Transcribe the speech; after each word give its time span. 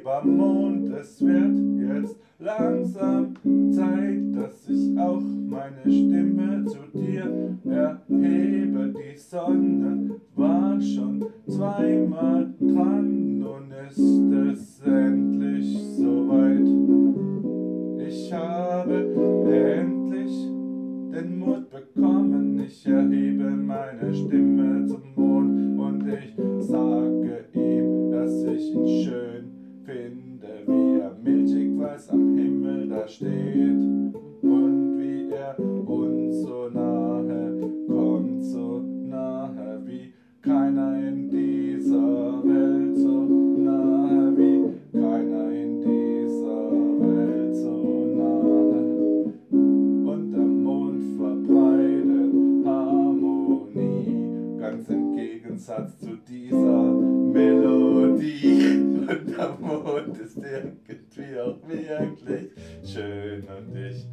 lieber 0.00 0.22
Mond, 0.24 0.88
es 0.94 1.20
wird 1.20 1.98
jetzt 1.98 2.16
langsam 2.38 3.34
Zeit, 3.70 4.34
dass 4.34 4.68
ich 4.68 4.98
auch 4.98 5.20
meine 5.20 5.82
Stimme 5.82 6.64
zu 6.64 6.78
dir 6.98 7.58
erhebe. 7.66 8.94
Die 8.94 9.18
Sonne 9.18 10.16
war 10.34 10.80
schon 10.80 11.26
zweimal 11.46 12.50
dran, 12.58 13.38
nun 13.40 13.72
ist 13.88 13.98
es 13.98 14.80
endlich 14.86 15.78
soweit. 15.98 16.66
Ich 18.08 18.32
habe 18.32 18.94
endlich 19.52 20.48
den 21.12 21.38
Mut 21.38 21.68
bekommen, 21.70 22.58
ich 22.66 22.86
erhebe 22.86 23.50
meine 23.50 24.14
Stimme. 24.14 24.49
Steht 33.10 34.14
und 34.42 34.98
wie 34.98 35.32
er 35.32 35.58
uns 35.58 36.42
so 36.42 36.68
nahe 36.68 37.60
kommt, 37.88 38.44
so 38.44 38.80
nahe 39.08 39.80
wie 39.84 40.12
keiner 40.40 40.96
in 41.08 41.28
dieser 41.28 42.44
Welt, 42.44 42.96
so 42.96 43.24
nahe 43.66 44.36
wie 44.36 44.74
keiner 44.92 45.50
in 45.50 45.80
dieser 45.80 46.70
Welt, 47.00 47.56
so 47.56 48.06
nahe. 48.16 49.34
Und 49.50 50.32
der 50.32 50.46
Mond 50.46 51.02
verbreitet 51.18 52.32
Harmonie, 52.64 54.14
ganz 54.60 54.88
im 54.88 55.16
Gegensatz 55.16 55.98
zu 55.98 56.16
dieser 56.28 56.92
Melodie. 57.32 58.49
Schön 63.30 63.44
und 63.44 63.76
ich 63.76 64.06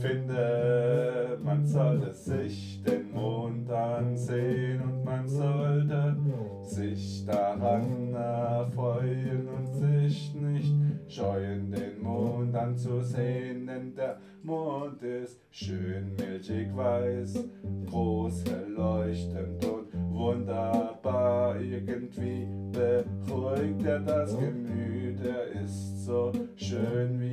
finde, 0.00 1.38
man 1.42 1.64
sollte 1.64 2.12
sich 2.12 2.82
den 2.82 3.12
Mond 3.12 3.70
ansehen 3.70 4.80
und 4.82 5.04
man 5.04 5.26
sollte 5.26 6.16
sich 6.62 7.24
daran 7.26 8.14
erfreuen 8.14 9.48
und 9.48 9.66
sich 9.74 10.34
nicht 10.34 10.74
scheuen, 11.08 11.70
den 11.70 12.02
Mond 12.02 12.54
anzusehen, 12.54 13.66
denn 13.66 13.94
der 13.94 14.18
Mond 14.42 15.02
ist 15.02 15.40
schön 15.50 16.14
milchig 16.16 16.74
weiß, 16.74 17.44
groß, 17.88 18.44
erleuchtend 18.44 19.64
und 19.64 19.92
wunderbar. 20.12 21.60
Irgendwie 21.60 22.46
beruhigt 22.72 23.84
er 23.84 24.00
das 24.00 24.38
Gemüt, 24.38 25.20
er 25.24 25.62
ist 25.62 26.04
so 26.04 26.32
schön 26.56 27.20
wie 27.20 27.29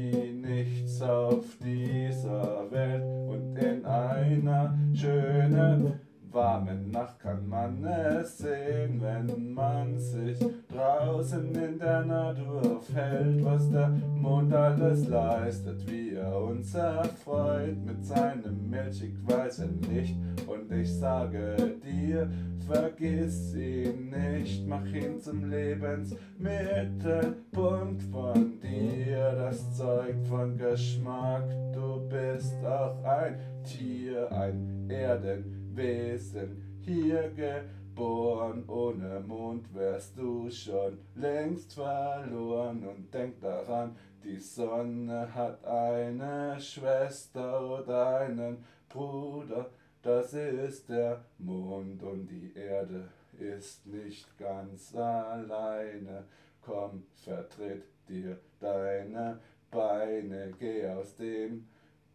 einer 4.37 4.77
schönen 4.93 5.99
warmen 6.31 6.91
Nacht 6.91 7.19
kann 7.19 7.47
man 7.47 7.83
es 7.83 8.37
sehen, 8.37 9.01
wenn 9.01 9.53
man 9.53 9.97
sich 9.97 10.37
draußen 10.71 11.55
in 11.55 11.79
der 11.79 12.05
Natur 12.05 12.77
aufhält, 12.77 13.43
was 13.43 13.71
der 13.71 13.89
Mond 13.89 14.53
alles 14.53 15.07
leistet, 15.07 15.89
wie 15.89 16.13
er 16.13 16.39
uns 16.39 16.75
erfreut 16.75 17.77
mit 17.83 18.05
seinem 18.05 18.69
milchig 18.69 19.15
weißen 19.23 19.81
Licht. 19.91 20.15
Und 20.45 20.71
ich 20.71 20.93
sage 20.93 21.55
dir, 21.83 22.29
vergiss 22.67 23.55
ihn 23.55 24.09
nicht, 24.09 24.16
mach 24.65 24.85
ihn 24.85 25.19
zum 25.19 25.49
Lebensmittelpunkt 25.49 28.03
von 28.03 28.59
dir. 28.59 29.33
Das 29.33 29.75
zeugt 29.75 30.27
von 30.27 30.55
Geschmack, 30.57 31.49
du 31.73 32.07
bist 32.09 32.63
auch 32.65 33.03
ein 33.03 33.39
Tier, 33.63 34.31
ein 34.31 34.89
Erdenwesen, 34.89 36.79
hier 36.81 37.31
geboren. 37.31 38.63
Ohne 38.67 39.21
Mond 39.25 39.73
wärst 39.73 40.17
du 40.17 40.49
schon 40.49 40.97
längst 41.15 41.73
verloren. 41.73 42.85
Und 42.87 43.13
denk 43.13 43.39
daran, 43.41 43.95
die 44.23 44.39
Sonne 44.39 45.33
hat 45.33 45.65
eine 45.65 46.59
Schwester 46.59 47.79
oder 47.79 48.19
einen 48.19 48.63
Bruder. 48.89 49.69
Das 50.01 50.33
ist 50.33 50.89
der 50.89 51.23
Mond 51.37 52.03
und 52.03 52.27
die 52.27 52.53
Erde 52.55 53.09
ist 53.39 53.85
nicht 53.85 54.37
ganz 54.37 54.95
alleine. 54.95 56.25
Komm, 56.61 57.03
vertritt 57.23 57.85
dir 58.07 58.39
deine 58.59 59.39
Beine, 59.71 60.53
geh 60.59 60.87
aus 60.87 61.15
dem 61.15 61.67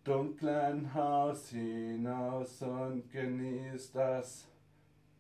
dunklen 0.05 0.93
Haus 0.95 1.49
hinaus 1.51 2.61
und 2.63 3.11
genieß 3.11 3.93
das 3.93 4.47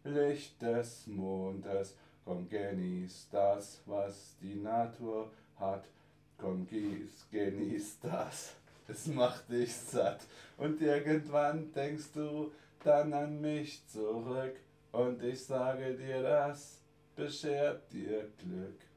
Licht 0.04 0.60
des 0.60 1.06
Mondes. 1.06 1.96
Komm, 2.24 2.48
genieß 2.48 3.28
das, 3.30 3.82
was 3.86 4.36
die 4.40 4.56
Natur 4.56 5.30
hat. 5.58 5.84
Komm, 6.38 6.66
gieß, 6.66 7.26
genieß 7.30 8.00
das. 8.00 8.54
Es 8.88 9.06
macht 9.06 9.48
dich 9.48 9.74
satt. 9.74 10.20
Und 10.56 10.80
irgendwann 10.80 11.72
denkst 11.72 12.12
du 12.14 12.50
dann 12.82 13.12
an 13.12 13.40
mich 13.40 13.86
zurück. 13.88 14.56
Und 14.92 15.22
ich 15.22 15.44
sage 15.44 15.94
dir, 15.94 16.22
das 16.22 16.82
beschert 17.16 17.90
dir 17.92 18.30
Glück. 18.36 18.91